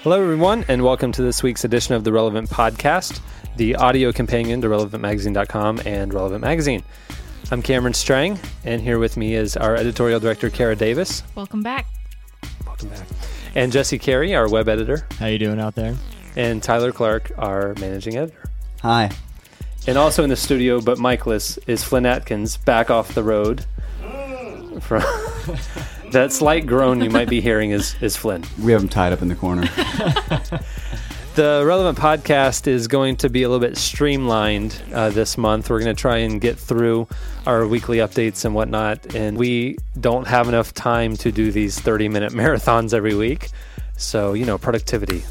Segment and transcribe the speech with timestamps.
[0.02, 3.20] Hello, everyone, and welcome to this week's edition of the Relevant Podcast,
[3.56, 6.84] the audio companion to RelevantMagazine.com and Relevant Magazine.
[7.50, 11.22] I'm Cameron Strang, and here with me is our editorial director, Kara Davis.
[11.34, 11.86] Welcome back.
[12.64, 13.06] Welcome back.
[13.56, 15.96] And Jesse Carey, our web editor, How you doing out there?
[16.36, 18.44] and Tyler Clark, our managing editor.
[18.82, 19.10] Hi.
[19.86, 23.64] And also in the studio, but Michaeless, is Flynn Atkins, back off the road.
[24.80, 25.00] From
[26.10, 28.44] that slight groan you might be hearing is, is Flynn.
[28.60, 29.68] We have him tied up in the corner.
[31.36, 35.68] The Relevant Podcast is going to be a little bit streamlined uh, this month.
[35.68, 37.08] We're going to try and get through
[37.44, 39.14] our weekly updates and whatnot.
[39.14, 43.50] And we don't have enough time to do these 30 minute marathons every week.
[43.98, 45.24] So, you know, productivity.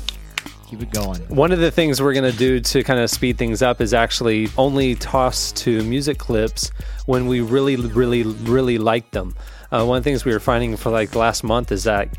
[0.67, 1.21] Keep it going.
[1.27, 3.93] One of the things we're going to do to kind of speed things up is
[3.93, 6.71] actually only toss to music clips
[7.05, 9.35] when we really, really, really like them.
[9.71, 12.09] Uh, one of the things we were finding for like last month is that,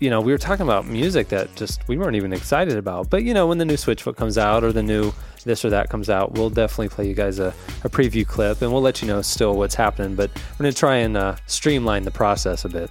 [0.00, 3.08] you know, we were talking about music that just we weren't even excited about.
[3.08, 5.12] But, you know, when the new Switchfoot comes out or the new
[5.44, 8.70] this or that comes out, we'll definitely play you guys a, a preview clip and
[8.70, 10.14] we'll let you know still what's happening.
[10.14, 12.90] But we're to try and uh, streamline the process a bit.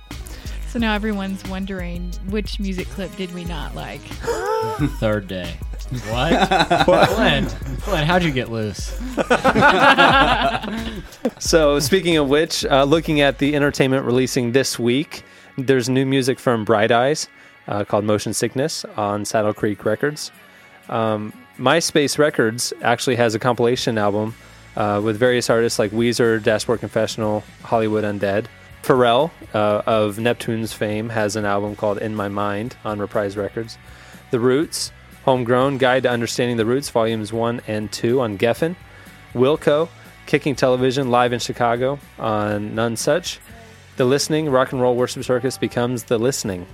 [0.78, 4.00] So now everyone's wondering which music clip did we not like?
[5.00, 5.58] Third day.
[6.08, 6.86] What?
[7.16, 7.47] Flynn,
[7.80, 8.95] Flynn, how'd you get loose?
[11.39, 15.23] So, speaking of which, uh, looking at the entertainment releasing this week,
[15.58, 17.28] there's new music from Bright Eyes
[17.67, 20.31] uh, called Motion Sickness on Saddle Creek Records.
[20.89, 24.36] Um, MySpace Records actually has a compilation album
[24.75, 28.45] uh, with various artists like Weezer, Dashboard Confessional, Hollywood Undead.
[28.88, 33.77] Pharrell uh, of Neptune's fame has an album called In My Mind on Reprise Records.
[34.31, 34.93] The Roots,
[35.25, 38.77] Homegrown Guide to Understanding the Roots, Volumes 1 and 2 on Geffen.
[39.33, 39.89] Wilco,
[40.25, 43.39] Kicking Television live in Chicago on Nonesuch.
[43.97, 46.65] The Listening, Rock and Roll Worship Circus becomes The Listening.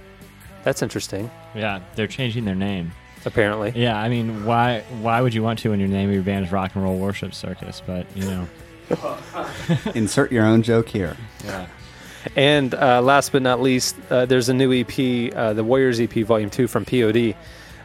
[0.63, 2.91] That's interesting, Yeah, they're changing their name.
[3.25, 3.73] apparently.
[3.75, 6.45] Yeah, I mean, why why would you want to when your name of your band
[6.45, 7.81] is Rock and Roll Worship Circus?
[7.85, 8.47] But you know,
[9.95, 11.17] Insert your own joke here.
[11.43, 11.65] yeah.
[12.35, 16.11] And uh, last but not least, uh, there's a new EP, uh, the Warriors EP
[16.11, 17.35] Volume 2 from POD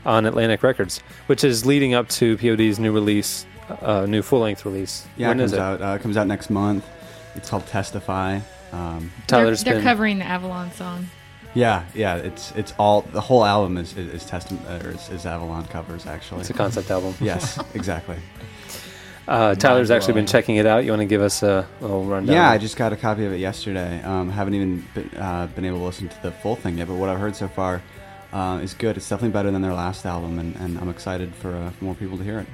[0.06, 3.46] on Atlantic Records, which is leading up to POD's new release,
[3.82, 5.06] uh, new full length release.
[5.16, 5.60] Yeah, when it is comes it?
[5.60, 5.82] out.
[5.82, 6.86] Uh, it comes out next month.
[7.34, 8.40] It's called Testify.
[8.72, 9.84] Um, Tyler's they're, they're been.
[9.88, 11.08] covering the Avalon song.
[11.54, 12.16] yeah, yeah.
[12.16, 16.06] It's it's all the whole album is is, is testament or is, is Avalon covers
[16.06, 16.40] actually.
[16.40, 17.14] It's a concept album.
[17.20, 18.16] yes, exactly.
[19.28, 20.84] Uh, Tyler's actually been checking it out.
[20.86, 22.34] You want to give us a little rundown?
[22.34, 24.02] Yeah, I just got a copy of it yesterday.
[24.02, 26.94] Um, haven't even been, uh, been able to listen to the full thing yet, but
[26.94, 27.82] what I've heard so far
[28.32, 28.96] uh, is good.
[28.96, 32.16] It's definitely better than their last album, and, and I'm excited for, uh, more people
[32.16, 32.46] to hear it.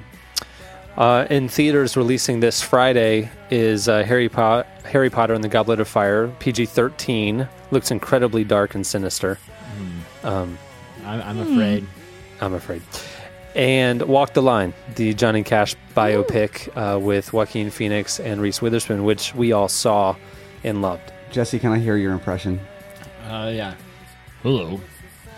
[0.97, 5.79] Uh, in theaters releasing this Friday is uh, Harry, po- Harry Potter and the Goblet
[5.79, 7.47] of Fire, PG 13.
[7.71, 9.37] Looks incredibly dark and sinister,
[10.23, 10.57] um,
[11.05, 11.85] I'm, I'm afraid.
[12.41, 12.81] I'm afraid.
[13.55, 19.05] And Walk the Line, the Johnny Cash biopic uh, with Joaquin Phoenix and Reese Witherspoon,
[19.05, 20.17] which we all saw
[20.65, 21.13] and loved.
[21.31, 22.59] Jesse, can I hear your impression?
[23.25, 23.75] Uh, yeah.
[24.43, 24.81] Hello,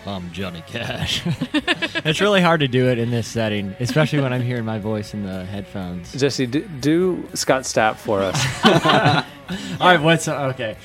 [0.07, 1.21] I'm Johnny Cash.
[1.53, 5.13] it's really hard to do it in this setting, especially when I'm hearing my voice
[5.13, 6.11] in the headphones.
[6.13, 8.35] Jesse, do, do Scott Stapp for us.
[9.79, 10.55] All right, what's up?
[10.55, 10.75] okay?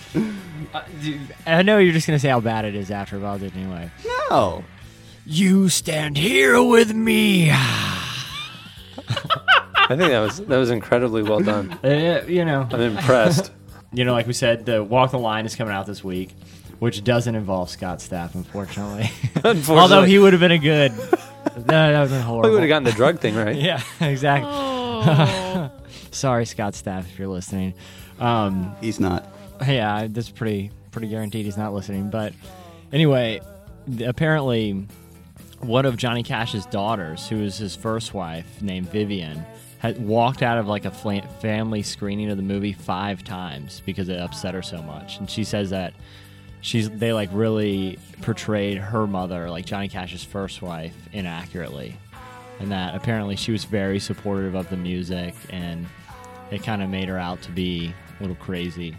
[0.74, 3.38] Uh, dude, I know you're just gonna say how bad it is after, but I'll
[3.38, 3.90] do it anyway.
[4.30, 4.64] No.
[5.24, 7.50] You stand here with me.
[7.52, 7.96] I
[9.88, 11.78] think that was that was incredibly well done.
[11.84, 13.52] Uh, you know, I'm impressed.
[13.92, 16.30] you know, like we said, the Walk the Line is coming out this week,
[16.78, 19.10] which doesn't involve Scott Stapp, unfortunately.
[19.36, 20.92] Unfortunately, Although he would have been a good.
[20.92, 21.02] No,
[21.56, 22.48] that would have been horrible.
[22.50, 23.54] we would have gotten the drug thing right.
[23.56, 24.50] Yeah, exactly.
[24.52, 25.70] Oh,
[26.12, 27.74] Sorry, Scott Stapp, if you're listening.
[28.20, 29.26] Um, He's not.
[29.66, 32.10] yeah, that's pretty pretty guaranteed he's not listening.
[32.10, 32.32] But
[32.92, 33.40] anyway,
[34.04, 34.86] apparently,
[35.62, 39.44] one of Johnny Cash's daughters, who was his first wife, named Vivian,
[39.78, 44.18] had walked out of like a family screening of the movie five times because it
[44.18, 45.18] upset her so much.
[45.18, 45.92] And she says that
[46.60, 51.96] she's they like really portrayed her mother, like Johnny Cash's first wife, inaccurately.
[52.60, 55.86] And that apparently she was very supportive of the music and
[56.52, 58.96] it kind of made her out to be a little crazy.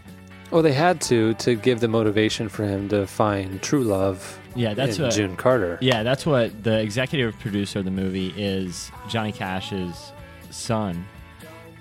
[0.50, 4.38] Well, they had to to give the motivation for him to find true love.
[4.54, 5.78] Yeah, that's what June Carter.
[5.80, 10.12] Yeah, that's what the executive producer of the movie is Johnny Cash's
[10.50, 11.06] son,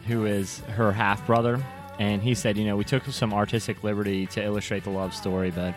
[0.08, 1.64] who is her half brother.
[2.00, 5.52] And he said, you know, we took some artistic liberty to illustrate the love story,
[5.52, 5.76] but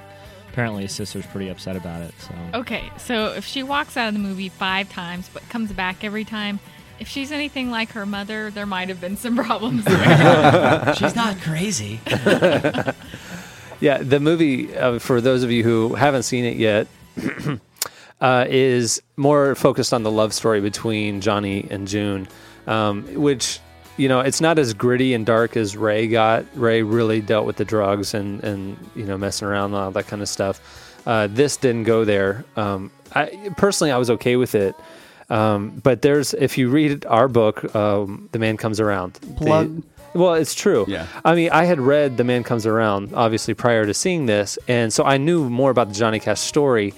[0.48, 2.14] apparently his sister's pretty upset about it.
[2.18, 2.90] So okay.
[2.96, 6.58] So if she walks out of the movie five times but comes back every time,
[6.98, 10.94] If she's anything like her mother, there might have been some problems there.
[10.94, 12.00] She's not crazy.
[13.80, 16.86] Yeah, the movie, uh, for those of you who haven't seen it yet,
[18.20, 22.28] uh, is more focused on the love story between Johnny and June,
[22.66, 23.60] um, which,
[23.96, 26.46] you know, it's not as gritty and dark as Ray got.
[26.54, 30.06] Ray really dealt with the drugs and, and you know, messing around and all that
[30.06, 31.02] kind of stuff.
[31.06, 32.44] Uh, this didn't go there.
[32.56, 34.74] Um, I, personally, I was okay with it.
[35.28, 39.18] Um, but there's, if you read our book, um, The Man Comes Around.
[39.36, 39.82] Plug.
[40.16, 40.84] Well, it's true.
[40.88, 41.06] Yeah.
[41.24, 44.58] I mean, I had read The Man Comes Around, obviously, prior to seeing this.
[44.68, 46.94] And so I knew more about the Johnny Cash story.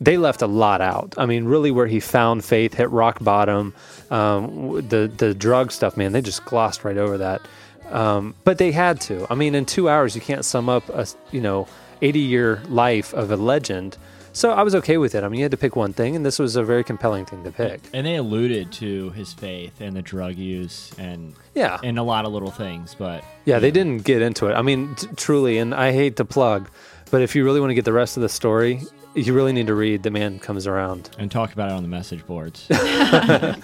[0.00, 1.14] They left a lot out.
[1.16, 3.74] I mean, really, where he found faith, hit rock bottom,
[4.10, 7.42] um, the, the drug stuff, man, they just glossed right over that.
[7.90, 9.26] Um, but they had to.
[9.30, 11.68] I mean, in two hours, you can't sum up a, you know,
[12.00, 13.96] 80 year life of a legend.
[14.34, 15.24] So I was okay with it.
[15.24, 17.44] I mean, you had to pick one thing, and this was a very compelling thing
[17.44, 17.80] to pick.
[17.92, 21.78] And they alluded to his faith and the drug use and Yeah.
[21.84, 24.54] and a lot of little things, but Yeah, they didn't get into it.
[24.54, 26.70] I mean, t- truly, and I hate to plug,
[27.10, 28.80] but if you really want to get the rest of the story,
[29.14, 31.10] you really need to read The Man Comes Around.
[31.18, 33.58] and talk about it on the message boards at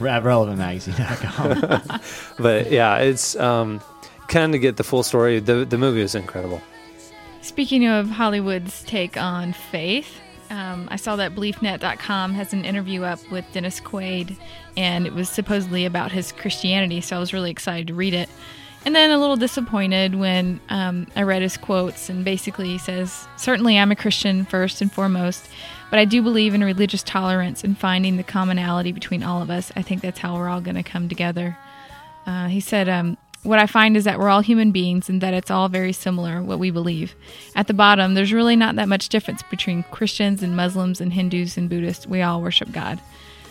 [0.00, 2.00] relevantmagazine.com.
[2.38, 3.80] But yeah, it's um,
[4.28, 5.38] kind of get the full story.
[5.40, 6.62] The the movie is incredible.
[7.42, 13.18] Speaking of Hollywood's take on faith, um, I saw that BeliefNet.com has an interview up
[13.32, 14.36] with Dennis Quaid,
[14.76, 18.28] and it was supposedly about his Christianity, so I was really excited to read it.
[18.84, 23.26] And then a little disappointed when um, I read his quotes, and basically he says,
[23.36, 25.48] Certainly I'm a Christian first and foremost,
[25.90, 29.72] but I do believe in religious tolerance and finding the commonality between all of us.
[29.74, 31.58] I think that's how we're all going to come together.
[32.24, 35.34] Uh, he said, um, What I find is that we're all human beings and that
[35.34, 37.16] it's all very similar, what we believe.
[37.56, 41.56] At the bottom, there's really not that much difference between Christians and Muslims and Hindus
[41.56, 42.06] and Buddhists.
[42.06, 43.00] We all worship God.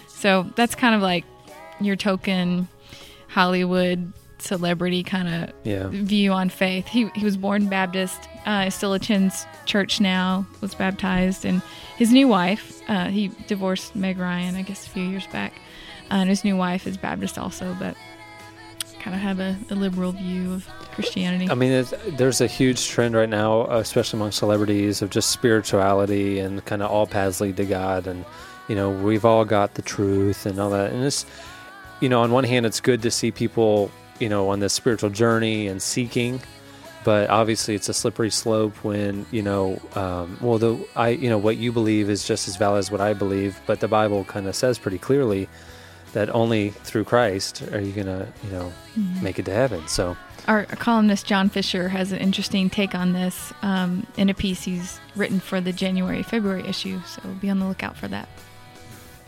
[0.08, 1.26] So that's kind of like
[1.82, 2.70] your token
[3.28, 5.88] Hollywood celebrity kind of Yeah.
[5.90, 6.88] view on faith.
[6.88, 11.62] He, he was born Baptist, uh, still attends church now, was baptized, and
[11.98, 15.54] his new wife, uh, he divorced Meg Ryan, I guess, a few years back.
[16.10, 17.96] Uh, and his new wife is Baptist also, but
[19.02, 21.50] kind of have a, a liberal view of Christianity.
[21.50, 26.64] I mean, there's a huge trend right now, especially among celebrities, of just spirituality and
[26.66, 28.06] kind of all paths lead to God.
[28.06, 28.24] And,
[28.68, 30.92] you know, we've all got the truth and all that.
[30.92, 31.26] And it's,
[32.00, 35.10] you know, on one hand, it's good to see people, you know, on this spiritual
[35.10, 36.40] journey and seeking.
[37.04, 41.40] But obviously, it's a slippery slope when you know, um, well, the I, you know,
[41.40, 43.60] what you believe is just as valid as what I believe.
[43.66, 45.50] But the Bible kind of says pretty clearly
[46.14, 48.72] that only through Christ are you gonna, you know,
[49.22, 49.88] make it to heaven.
[49.88, 50.18] So,
[50.48, 55.00] Our columnist John Fisher has an interesting take on this um, in a piece he's
[55.16, 58.28] written for the January February issue, so be on the lookout for that.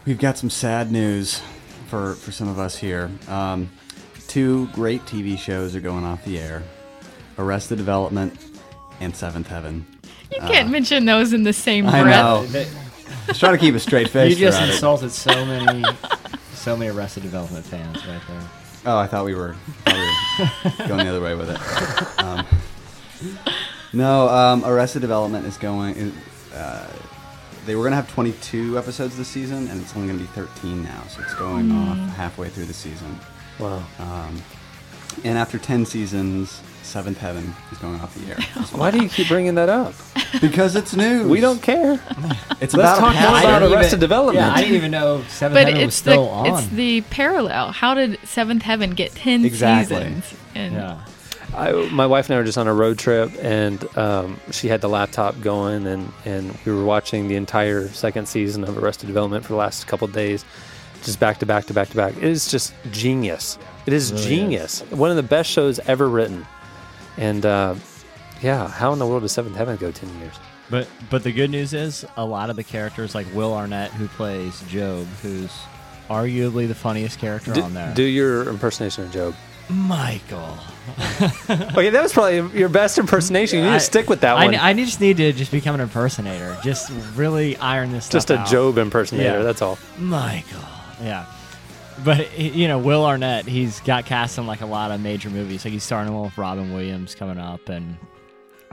[0.05, 1.41] We've got some sad news
[1.87, 3.09] for, for some of us here.
[3.29, 3.69] Um,
[4.27, 6.63] two great TV shows are going off the air
[7.37, 8.35] Arrested Development
[8.99, 9.85] and Seventh Heaven.
[10.31, 11.95] You can't mention those in the same breath.
[11.95, 12.53] I breath.
[12.53, 12.65] know.
[13.27, 14.31] Just try to keep a straight face.
[14.37, 14.73] you just throughout it.
[14.73, 15.83] insulted so many,
[16.63, 18.41] so many Arrested Development fans right there.
[18.85, 22.23] Oh, I thought we were, thought we were going the other way with it.
[22.23, 22.45] Um,
[23.91, 26.13] no, um, Arrested Development is going.
[26.55, 26.89] Uh,
[27.65, 30.31] they were going to have 22 episodes this season, and it's only going to be
[30.31, 31.03] 13 now.
[31.09, 33.19] So it's going off halfway through the season.
[33.59, 33.83] wow.
[33.99, 34.41] Um,
[35.25, 38.37] and after 10 seasons, Seventh Heaven is going off the air.
[38.77, 39.93] Why do you keep bringing that up?
[40.41, 41.27] because it's news.
[41.27, 41.93] We don't care.
[42.61, 44.37] It's Let's about talk more about didn't Arrested even- Development.
[44.47, 46.47] Yeah, I didn't even know Seventh But Heaven was still the on.
[46.63, 47.71] it's the parallel.
[47.71, 49.97] How did Seventh Heaven get ten Exactly.
[49.97, 50.33] seasons?
[50.55, 51.05] And yeah.
[51.55, 54.81] I, my wife and I were just on a road trip, and um, she had
[54.81, 59.43] the laptop going, and, and we were watching the entire second season of Arrested Development
[59.45, 60.43] for the last couple of days,
[61.03, 62.17] just back to back to back to back.
[62.17, 63.59] It is just genius.
[63.85, 64.81] It is really genius.
[64.89, 66.43] One of the best shows ever written.
[67.17, 67.75] And uh,
[68.41, 70.33] yeah, how in the world does Seventh Heaven go 10 years?
[70.69, 74.07] But but the good news is a lot of the characters like Will Arnett who
[74.07, 75.51] plays Gob, who's
[76.09, 77.93] arguably the funniest character Do, on there.
[77.93, 79.35] do your impersonation of Gob.
[79.69, 80.57] Michael.
[81.49, 83.59] Okay, that was probably your best impersonation.
[83.59, 84.55] You need I- to stick with that one.
[84.55, 86.57] I just need to just become an impersonator.
[86.63, 88.51] Just really iron this stuff just a out.
[88.51, 89.43] Gob impersonator, Yeah.
[89.43, 89.77] that's all.
[89.97, 90.59] Michael.
[91.01, 91.25] Yeah.
[92.03, 95.63] But you know, Will Arnett, he's got cast in like a lot of major movies.
[95.65, 97.97] Like he's starting with Robin Williams coming up, and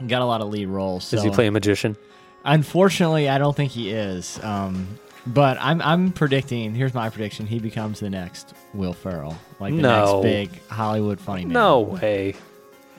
[0.07, 1.11] got a lot of lead roles.
[1.11, 1.97] Does he play a magician?
[2.45, 4.43] Unfortunately, I don't think he is.
[4.43, 6.75] Um, but I'm I'm predicting.
[6.75, 10.23] Here's my prediction: he becomes the next Will Ferrell, like the No.
[10.23, 11.53] next big Hollywood funny man.
[11.53, 12.35] No way.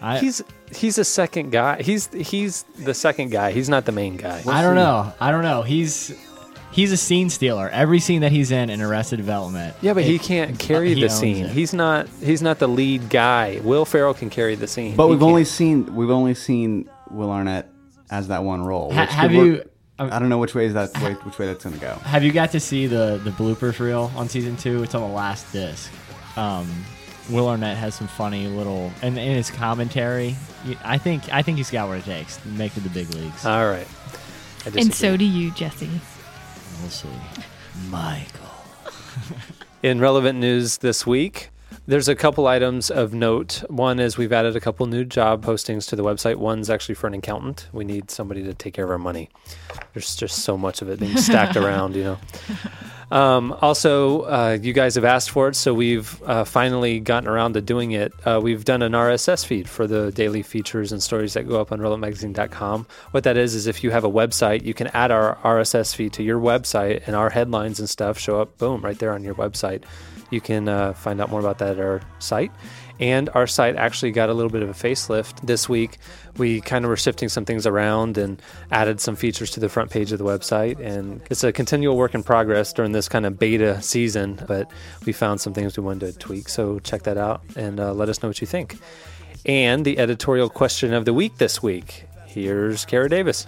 [0.03, 0.41] I, He's
[0.75, 1.81] he's a second guy.
[1.81, 3.51] He's he's the second guy.
[3.51, 4.43] He's not the main guy.
[4.47, 5.13] I don't know.
[5.19, 5.61] I don't know.
[5.61, 6.15] He's
[6.71, 7.69] he's a scene stealer.
[7.69, 9.75] Every scene that he's in in Arrested Development.
[9.81, 11.45] Yeah, but he can't carry he the scene.
[11.45, 11.51] it.
[11.51, 12.07] He's not.
[12.23, 13.59] He's not the lead guy.
[13.63, 14.95] Will Ferrell can carry the scene.
[14.95, 15.47] But He we've only can't.
[15.53, 17.69] seen we've only seen Will Arnett
[18.09, 18.91] as that one role.
[18.93, 19.63] Ha- have could work- you-
[19.99, 21.93] uh, I don't know which way is that way, which way that's gonna go.
[22.03, 24.81] Have you got to see the the bloopers reel on season two?
[24.83, 25.91] It's on the last disc.
[26.37, 26.67] Um,
[27.29, 30.35] Will Arnett has some funny little and in his commentary.
[30.65, 32.89] y- I think I think he's got what it takes to make it to the
[32.89, 33.45] big leagues.
[33.45, 33.87] All right.
[34.75, 35.89] And so do you, Jesse.
[36.81, 37.07] We'll see.
[37.89, 38.49] Michael.
[39.83, 41.49] In relevant news this week,
[41.91, 43.65] there's a couple items of note.
[43.67, 46.37] One is we've added a couple new job postings to the website.
[46.37, 47.67] One's actually for an accountant.
[47.73, 49.27] We need somebody to take care of our money.
[49.93, 52.17] There's just so much of it being stacked around, you know.
[53.11, 57.55] Um, also, uh, you guys have asked for it, so we've uh, finally gotten around
[57.55, 58.13] to doing it.
[58.25, 61.73] Uh, we've done an RSS feed for the daily features and stories that go up
[61.73, 62.87] on relevantmagazine.com.
[63.11, 66.13] What that is, is if you have a website, you can add our RSS feed
[66.13, 69.35] to your website, and our headlines and stuff show up, boom, right there on your
[69.35, 69.83] website.
[70.31, 72.51] You can uh, find out more about that at our site.
[72.99, 75.97] And our site actually got a little bit of a facelift this week.
[76.37, 79.89] We kind of were shifting some things around and added some features to the front
[79.89, 80.79] page of the website.
[80.79, 84.71] And it's a continual work in progress during this kind of beta season, but
[85.05, 86.47] we found some things we wanted to tweak.
[86.47, 88.77] So check that out and uh, let us know what you think.
[89.45, 92.05] And the editorial question of the week this week.
[92.27, 93.47] Here's Kara Davis.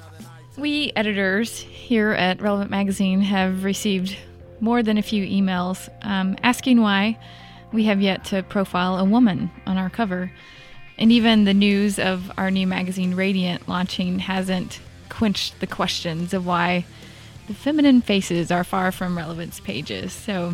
[0.57, 4.17] We editors here at Relevant Magazine have received
[4.63, 7.17] more than a few emails um, asking why
[7.73, 10.31] we have yet to profile a woman on our cover.
[10.97, 14.79] And even the news of our new magazine, Radiant, launching hasn't
[15.09, 16.85] quenched the questions of why
[17.47, 20.13] the feminine faces are far from relevance pages.
[20.13, 20.53] So,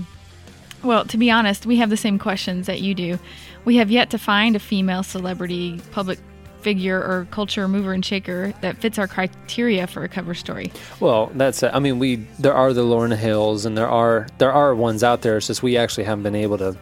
[0.83, 3.19] well, to be honest, we have the same questions that you do.
[3.63, 6.17] We have yet to find a female celebrity, public
[6.59, 10.71] figure, or culture mover and shaker that fits our criteria for a cover story.
[10.99, 11.71] Well, that's it.
[11.73, 15.21] I mean we there are the Lauryn Hills and there are there are ones out
[15.21, 15.37] there.
[15.37, 16.77] It's just we actually haven't been able to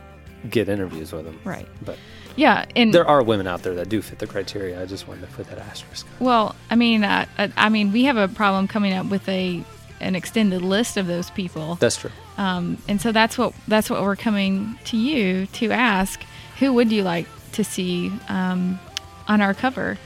[0.49, 1.39] get interviews with them.
[1.43, 1.67] Right.
[1.83, 1.97] But
[2.35, 4.81] Yeah, and there are women out there that do fit the criteria.
[4.81, 6.05] I just wanted to put that asterisk.
[6.19, 9.63] well, I mean, uh, uh, I mean, we have a problem coming up with a
[9.99, 11.75] an extended list of those people.
[11.75, 12.11] That's true.
[12.37, 16.23] Um, and so that's what that's what we're coming to you to ask.
[16.59, 18.79] Who would you like to see um,
[19.27, 19.97] on our cover?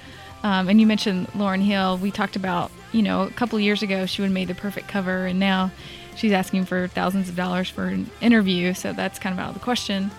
[0.43, 1.97] Um, and you mentioned Lauryn Hill.
[1.97, 4.55] We talked about you know a couple of years ago she would have made the
[4.55, 5.71] perfect cover, and now
[6.15, 8.73] she's asking for thousands of dollars for an interview.
[8.73, 10.11] So that's kind of out of the question.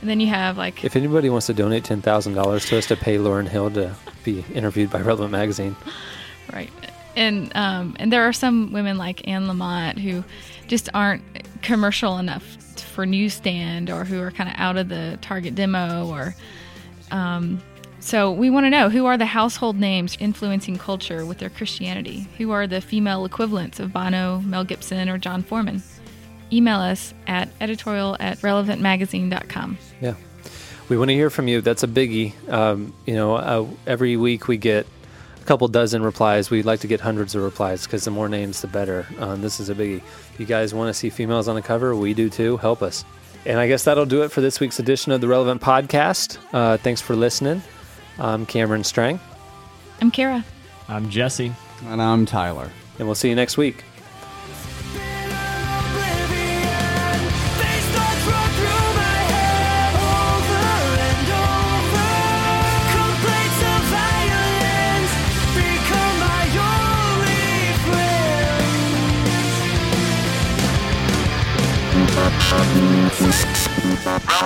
[0.00, 2.86] And then you have like If anybody wants to donate ten thousand dollars to us
[2.86, 5.76] to pay Lauryn Hill to be interviewed by Relevant Magazine,
[6.52, 6.70] Right.
[7.16, 10.24] And um, and there are some women like Anne Lamott who
[10.66, 11.22] just aren't
[11.62, 12.44] commercial enough
[12.94, 16.34] for newsstand or who are kind of out of the target demo or
[17.10, 17.60] um,
[18.00, 22.28] so we want to know who are the household names influencing culture with their Christianity?
[22.38, 25.82] Who are the female equivalents of Bono, Mel Gibson, or Jon Foreman?
[26.52, 29.78] Email us at editorial at relevantmagazine.com.
[30.00, 30.14] yeah,
[30.88, 31.60] we want to hear from you.
[31.60, 32.32] That's a biggie.
[32.50, 34.86] Um, you know, uh, every week we get
[35.40, 36.50] a couple dozen replies.
[36.50, 39.06] We'd like to get hundreds of replies because the more names, the better.
[39.18, 39.98] Um, this is a biggie.
[39.98, 42.56] If you guys want to see females on the cover, we do too.
[42.58, 43.04] Help us.
[43.44, 46.38] And I guess that'll do it for this week's edition of the Relevant Podcast.
[46.52, 47.62] Uh, thanks for listening.
[48.18, 49.20] I'm Cameron Strang,
[50.00, 50.44] I'm Kara.
[50.88, 51.52] I'm Jesse.
[51.86, 52.70] And I'm Tyler.
[52.98, 53.84] and we'll see you next week.